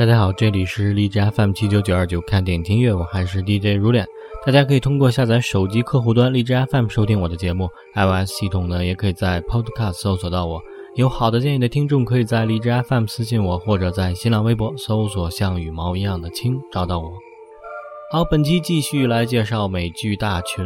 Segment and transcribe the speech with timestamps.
[0.00, 4.06] 大家好，这里是荔枝 FM 七九九二九，看电影听乐，我还是 DJ 如恋。
[4.46, 10.58] 大家可以通过下载手机客户端荔枝 FM 收听我的节目，iOS 系统呢也可以在 Podcast 搜索到我。
[10.94, 17.10] 有好的建议的听众，可以在荔枝 FM 私信我，或者在新浪微博搜索“像羽毛一样的青”找到我。
[18.10, 20.64] 好，本期继续来介绍美剧《大群》。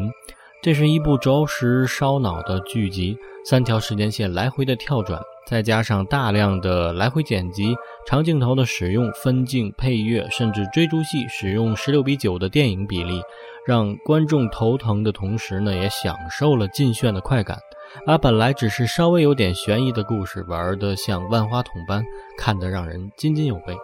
[0.62, 7.74] 这是一部着实烧脑的剧集，三条时间线来回的跳转，再加上大量的来回剪辑、
[8.14, 13.20] 长镜头的使用、分镜、配乐，甚至追逐戏使用十六比九的电影比例，
[13.66, 17.58] 让观众头疼的同时呢，也享受了尽炫的快感。
[18.06, 22.04] 把本来只是稍微有点悬疑的故事玩得像万花筒般，
[22.38, 23.76] 看得让人津津有味。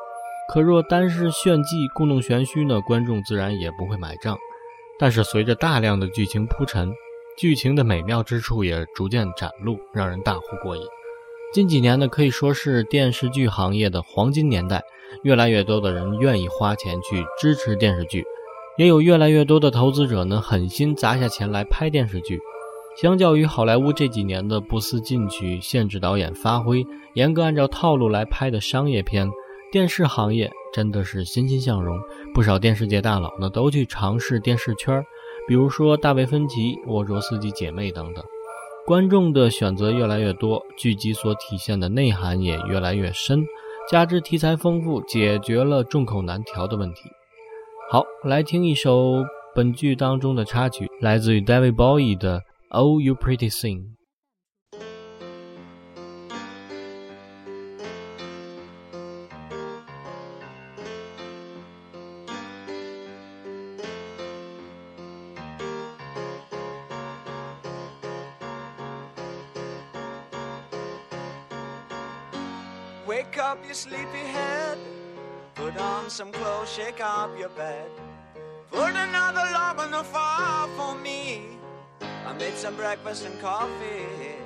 [0.55, 4.39] 可若单是炫技、故弄玄虚呢，观众自然也不会买账。
[4.97, 6.93] 但是随着大量的剧情铺陈，
[7.37, 10.85] 剧情的美妙之处也逐渐展露，让人大呼过瘾。
[11.53, 14.81] 近几年呢，可以说是电视剧行业的黄金年代，
[15.25, 18.25] 越来越多的人愿意花钱去支持电视剧，
[18.79, 22.39] 也有越来越多的投资者呢狠心砸下钱来拍电视剧。
[23.03, 29.29] 相较于好莱坞这几年的不思进取、限制导演发挥、严格按照套路来拍的商业片。
[29.73, 31.99] 电视行业真的是欣欣向荣，
[32.33, 35.03] 不少电视界大佬呢都去尝试电视圈，
[35.49, 38.25] 比如说大卫芬奇、沃卓斯基姐妹等等。
[38.91, 43.47] 观众的选择越来越多，剧集所体现的内涵也越来越深，
[43.89, 47.03] 加之题材丰富，解决了众口难调的问题。
[47.89, 49.25] 好，来听一首
[49.55, 53.79] 本剧当中的插曲，来自于 David Bowie 的《Oh You Pretty Thing》。
[73.81, 74.77] Sleepy head.
[75.55, 77.89] Put on some clothes, shake up your bed.
[78.71, 81.57] Put another log on the fire for me.
[82.27, 84.37] I made some breakfast and coffee.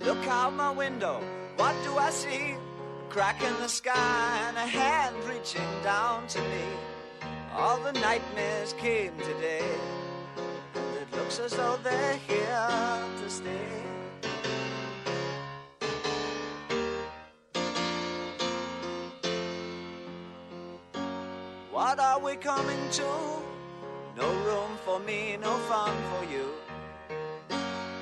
[0.00, 1.22] Look out my window,
[1.56, 2.56] what do I see?
[2.56, 6.66] A crack in the sky and a hand reaching down to me.
[7.54, 9.64] All the nightmares came today.
[11.00, 13.77] It looks as though they're here to stay.
[21.88, 23.10] What are we coming to?
[24.14, 26.52] No room for me, no fun for you.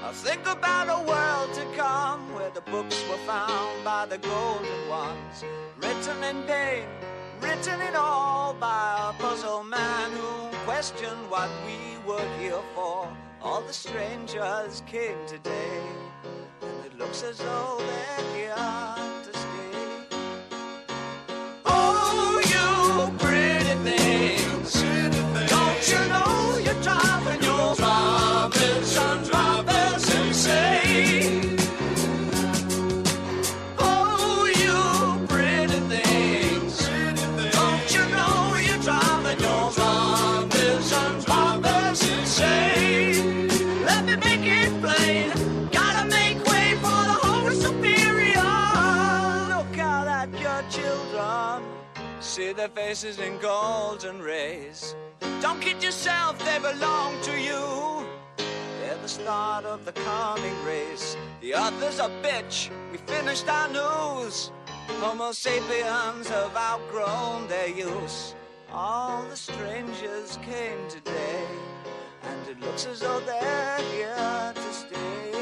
[0.03, 4.89] I think about a world to come where the books were found by the golden
[4.89, 5.45] ones,
[5.81, 6.89] written in pain,
[7.41, 13.09] written in all by a puzzled man who questioned what we were here for.
[13.41, 15.81] All the strangers came today,
[16.61, 18.55] and it looks as though they're here
[52.37, 54.95] See their faces in golden rays.
[55.41, 58.07] Don't kid yourself, they belong to you.
[58.81, 61.17] They're the start of the coming race.
[61.41, 62.71] The other's a bitch.
[62.91, 64.51] We finished our news.
[65.01, 68.35] Homo sapiens have outgrown their use.
[68.73, 71.45] All the strangers came today,
[72.23, 75.36] and it looks as though they're here to stay.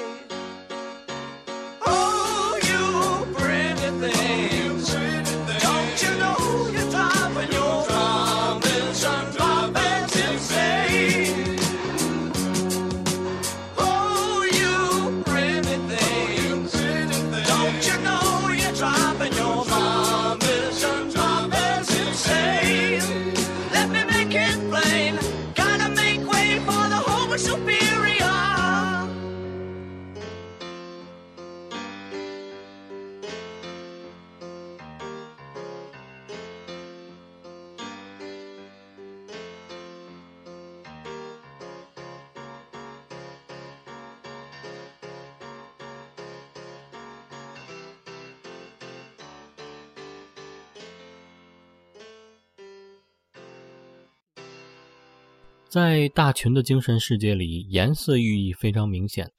[55.74, 59.32] 在大群的精神世界里，颜色寓意非常明显。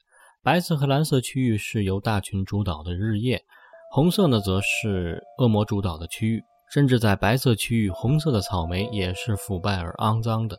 [0.43, 3.41] 白色和蓝色区域是由大群主导的日夜，
[3.89, 6.41] 红色呢则是恶魔主导的区域。
[6.73, 10.57] 甚至在白色区域，红色的草莓也是腐败而肮脏的。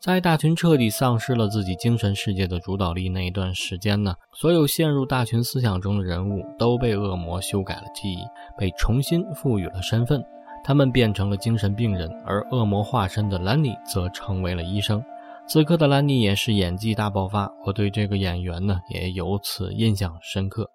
[0.00, 8.24] 在大群彻底丧失了自己精神世界的主导力那一段时间呢，所有陷入大群思想中的人物都被恶魔修改了记忆，
[8.56, 10.24] 被重新赋予了身份，
[10.64, 15.04] 他们变成了精神病人，而恶魔化身的兰尼则成为了医生。
[15.48, 20.70] 此刻的兰尼也是演技大爆发，我对这个演员呢也由此印象深刻。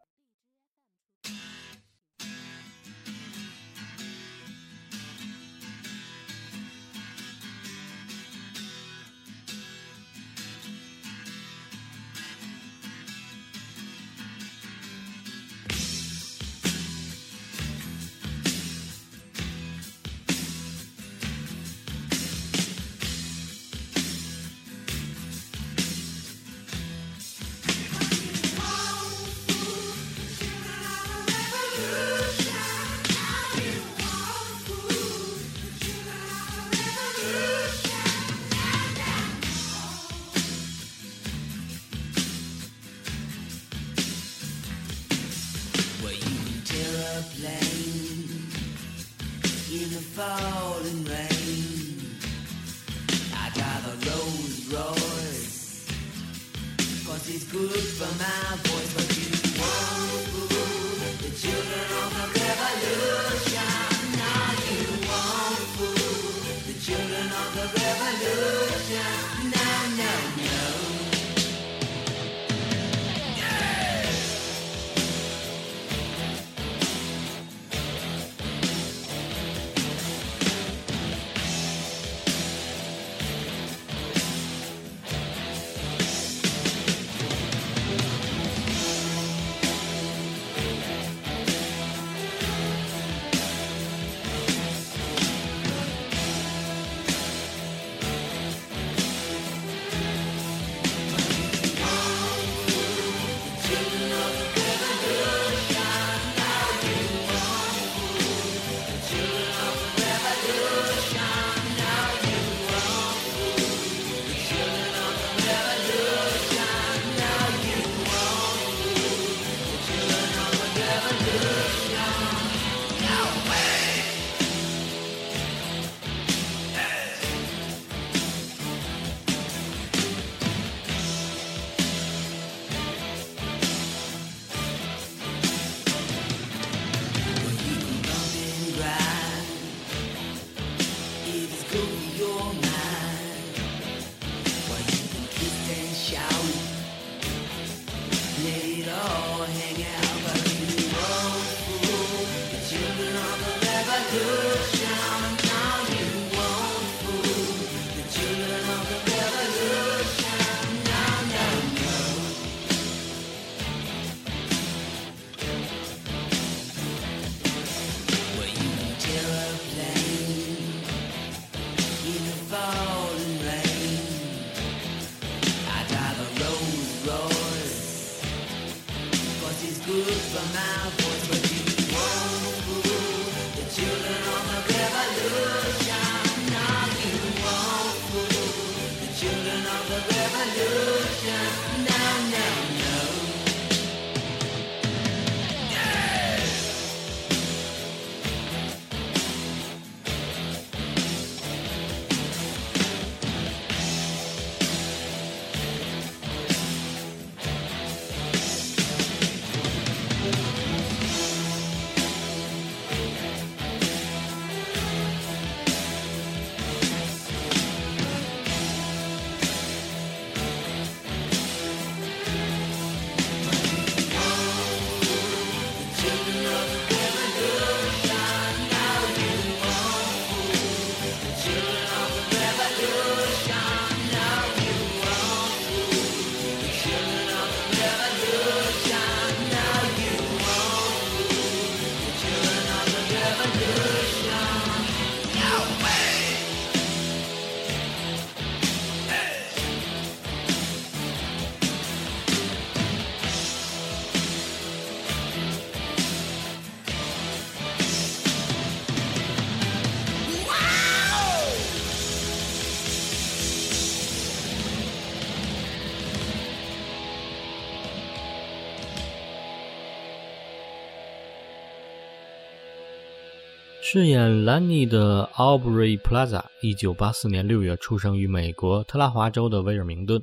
[273.98, 280.22] 饰演兰妮的 Aubrey Plaza，一九八四年六月出生于美国特拉华州的威尔明顿。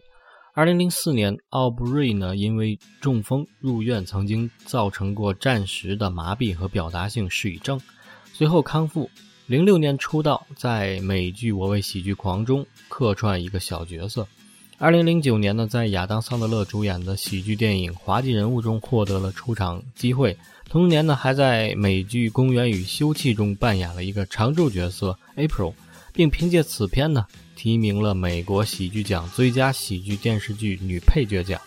[0.54, 7.80] 二零零四年，奥布瑞呢因为中风入院，曾经造成过暂时的麻痹和表达性失语症，
[8.32, 9.10] 随后康复。
[9.46, 14.24] 零六年出道，在美剧《我为喜剧狂》中客串一个小角色。
[14.76, 20.36] 二零零九年呢，在亚当·桑德勒主演的喜剧电影《滑稽人物》中获得了出场机会。
[20.68, 25.74] 同年呢，还在美剧《公园与休憩》中扮演了一个常驻角色 April，
[26.12, 31.60] 并凭借此片呢提名了美国喜剧奖最佳喜剧电视剧女配角奖。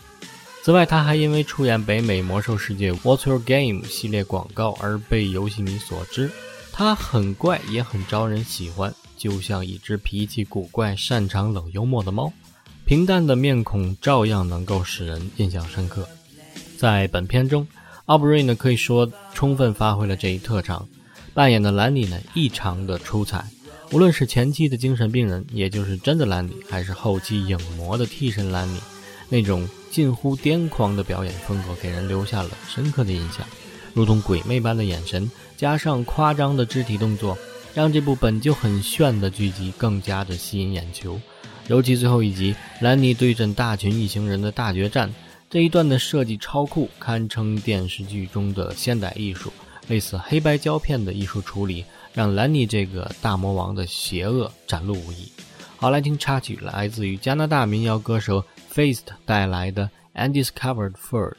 [0.62, 6.30] 此外，他还因为出演北美《魔兽世界》What's Your Game 系列广告而被游戏迷所知。
[6.74, 12.32] 他很怪，也很招人喜欢，就像一只脾气古怪、擅长冷幽默的猫。
[12.88, 16.08] 平淡的面孔照样能够使人印象深刻。
[16.78, 17.68] 在本片中，
[18.06, 20.88] 奥布瑞呢可以说充分发挥了这一特长，
[21.34, 23.46] 扮演的兰妮呢异常的出彩。
[23.92, 28.80] 无论是前期的精神病人，也就是真的兰妮，还是后期影魔的替身兰妮，
[29.28, 33.46] 那种近乎癫狂的表演风格，给人留下了深刻的印象。
[33.94, 37.38] 如同鬼魅般的眼神，加上夸张的肢体动作，
[37.74, 41.20] 让这部本就很炫的剧集更加的吸引眼球。
[41.68, 45.14] 尤其最后一集，兰尼对阵大群异形人的大决战，
[45.50, 49.52] 这一段的设计超酷，堪称电视剧中的现代艺术。
[49.90, 51.84] 类似黑白胶片的艺术处理，
[52.14, 55.30] 让兰尼这个大魔王的邪恶展露无遗。
[55.76, 58.44] 好，来听插曲，来自于加拿大民谣歌手
[58.74, 59.90] Feist 带来的
[60.30, 61.32] 《Undiscovered First》。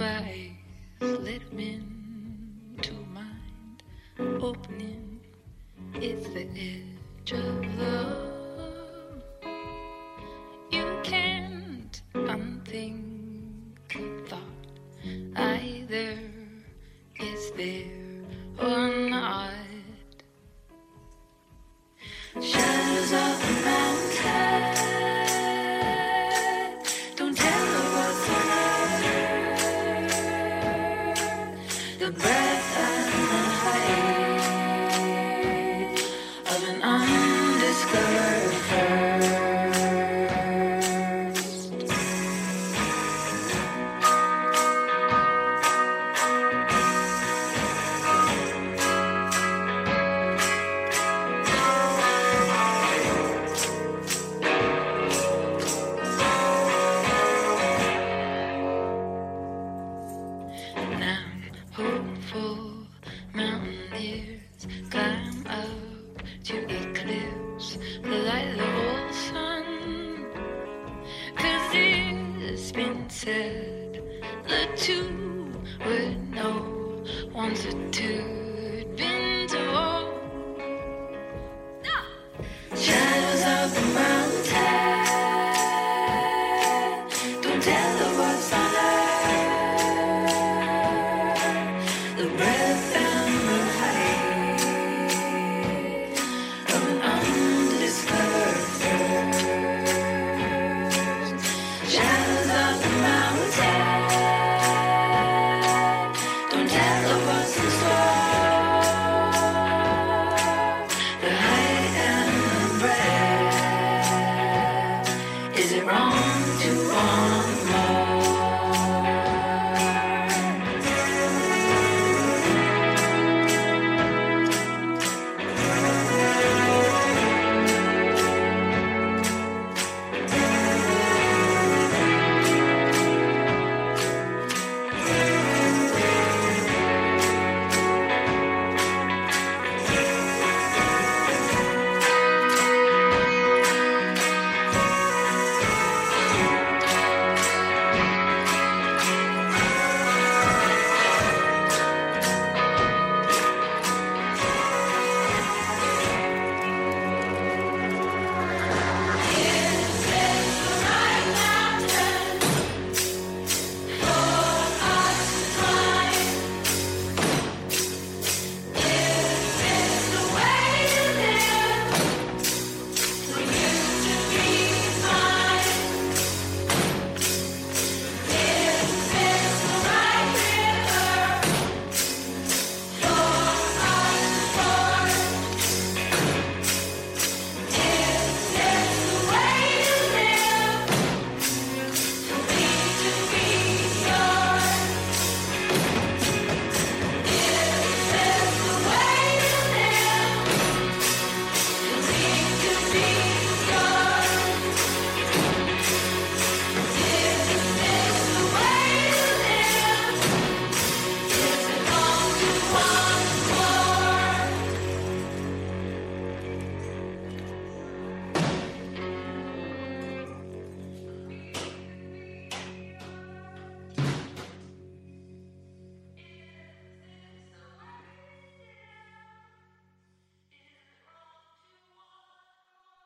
[0.00, 0.39] goodbye.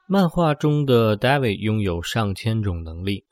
[0.06, 3.24] 漫画中的 David 拥有上千种能力，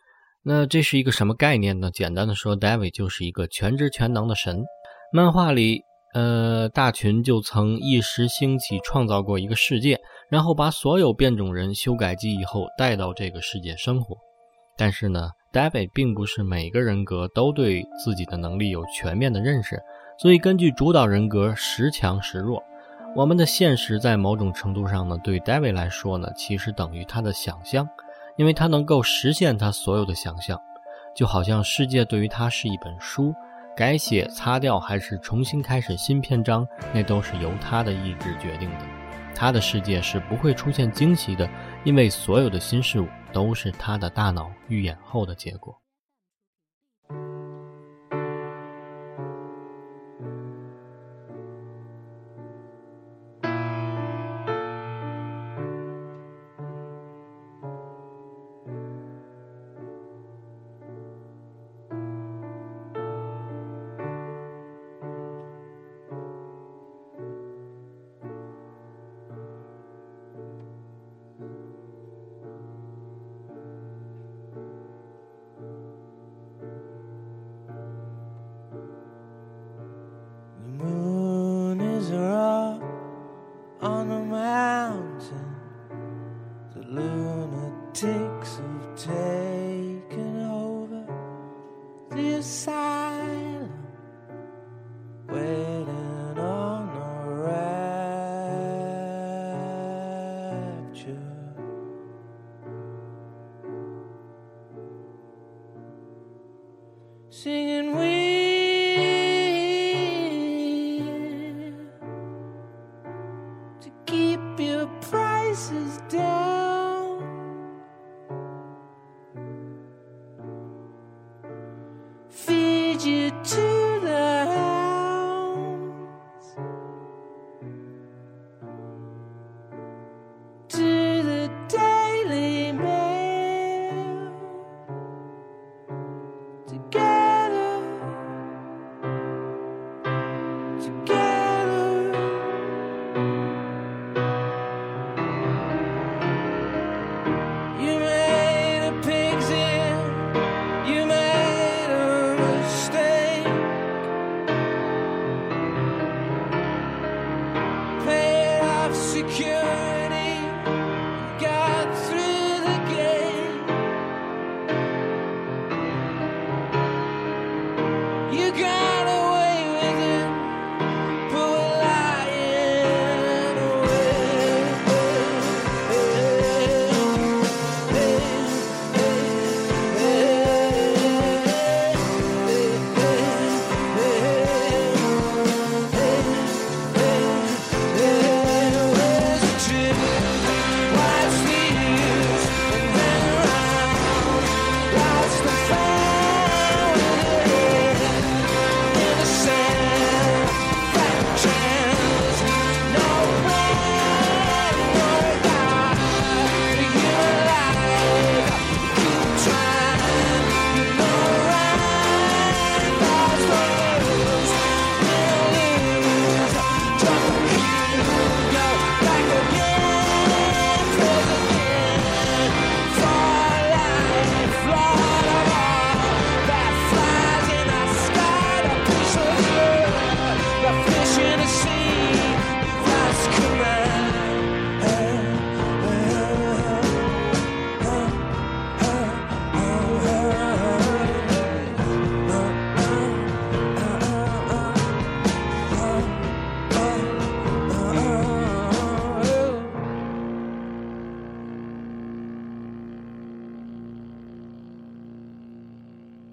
[0.42, 1.90] 那这是一个什么概念呢？
[1.90, 4.64] 简单的说，David 就是一个全知全能的神。
[5.12, 5.82] 漫画里，
[6.14, 14.16] 呃，大群就曾一时兴起创造过一个世界，然后把所有变种人修改记忆后带到这个世界生活。
[14.78, 19.78] 但是呢，David 并不是每个人格都对自己的能力有全面的认识，
[20.18, 22.62] 所以根据主导人格时强时弱。
[23.14, 27.86] 我们的现实在某种程度上呢，对 David 来说呢，其实等于他的想象，
[28.36, 30.58] 因为他能够实现他所有的想象，
[31.14, 33.34] 就好像世界对于他是一本书，
[33.76, 38.86] 改写、擦掉还是重新开始新篇章，那都是由他的意志决定的。
[39.34, 41.46] 他的世界是不会出现惊喜的，
[41.84, 45.81] 因为所有的新事物都是他的大脑预演后的结果。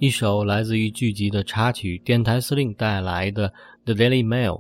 [0.10, 3.50] 一首来自于剧集的插曲，电台司令带来的
[3.86, 4.56] 《The Daily Mail》。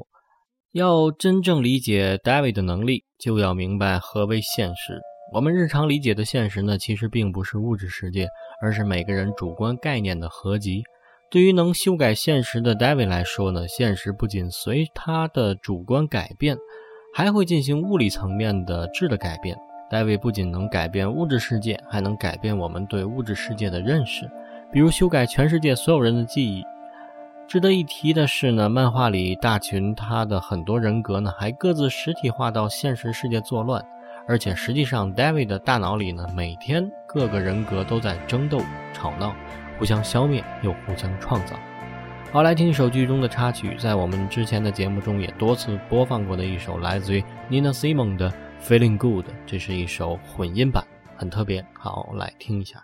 [0.73, 4.99] 要真正理解 David 的能力，就要明白何为现实。
[5.33, 8.27] 我们日常理解的现实呢，其实并不是物质世界，
[8.61, 10.83] 而是每个人主观概念的合集。
[11.31, 16.57] 对于能修改现实的 David 来说呢，现实不仅随他的主观改变，
[17.15, 19.57] 还会进行物理层面的质的改变。
[19.89, 24.29] David 不仅能改变物质世界，还能改变我们对物质世界的认识。
[24.71, 26.63] 比如修改全世界所有人的记忆。
[27.47, 33.83] 值得一提的是呢，漫画里大群他的很多人格呢，还各自实体化到现实世界作乱，
[34.27, 38.61] 而且实际上，David 的大脑里呢，每天各个人格都在争斗、
[38.93, 39.35] 吵闹，
[39.79, 41.55] 互相消灭又互相创造。
[42.31, 48.29] 好，来听一首剧中的插曲，在我们之前的节目中也多次播放过的一首来自于 Nina Simone 的
[48.61, 50.85] 《Feeling Good》，这是一首混音版，
[51.17, 51.65] 很特别。
[51.73, 52.83] 好，来听一下。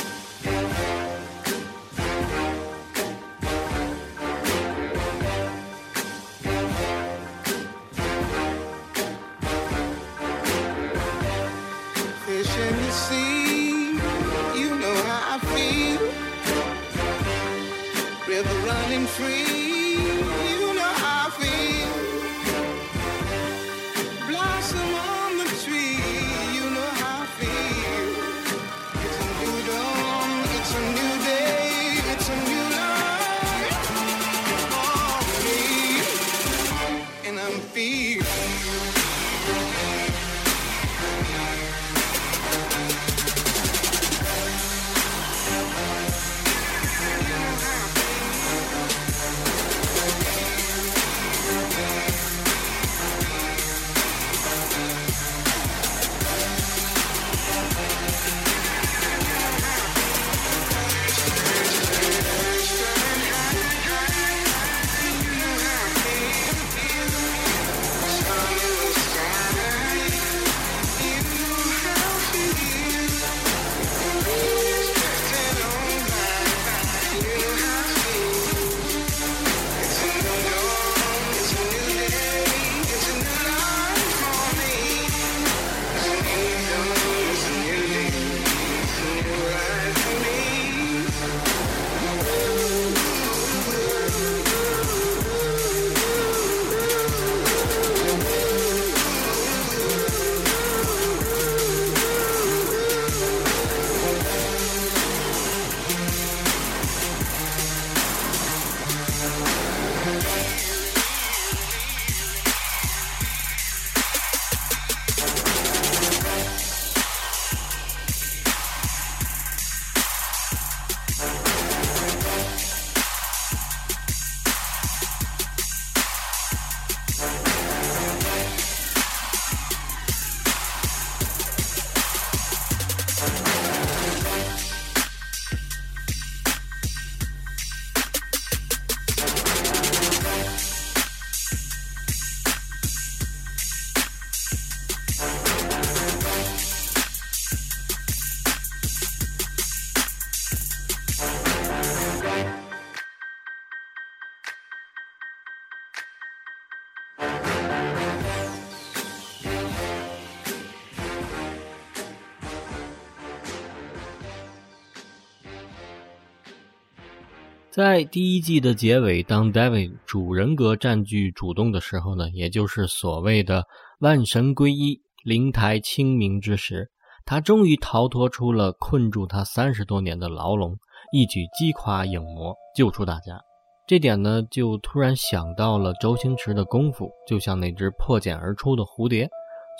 [167.71, 173.63] 在第一季的结尾，当 David 主人格占据主动的时候呢，也就是所谓的
[174.01, 176.91] 万神归一、灵台清明之时，
[177.25, 180.77] 他终于逃脱出了困住他三十多年的牢笼，
[181.13, 183.39] 一举击垮影魔，救出大家。
[183.87, 189.29] 这点呢，就突然想到了周星驰的功夫，就像那只破茧而出的蝴蝶，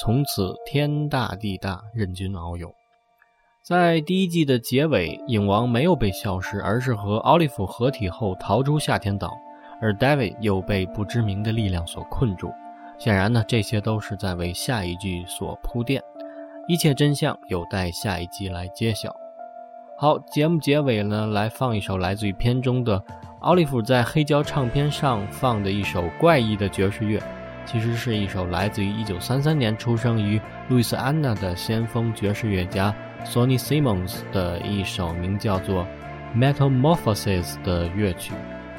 [0.01, 2.73] 从此天大地大，任君遨游。
[3.63, 9.37] 在第一季的结尾，影王没有被消失，而是和奥利弗合体后逃出夏天岛，
[9.79, 12.51] 而 David 又被不知名的力量所困住。
[12.97, 16.01] 显然呢，这些都是在为下一季所铺垫，
[16.67, 19.15] 一切真相有待下一季来揭晓。
[19.95, 23.03] 好，节目结尾呢，来放一首来自于片中的
[23.41, 27.21] 奥利弗在黑胶唱片上放的一首怪异的爵士乐，
[27.67, 32.91] 其实是一首来自于1933年出生于路易斯安那的先锋爵士乐家。
[33.25, 35.87] Sonny Simmons 的一首名叫做
[36.37, 38.33] 《Metamorphosis》的乐曲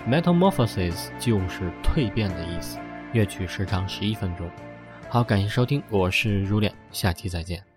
[0.09, 2.79] ，Metamorphosis 就是蜕变的意思。
[3.13, 4.49] 乐曲时长十一分钟。
[5.09, 7.72] 好，感谢收听，我是如恋，下期再见。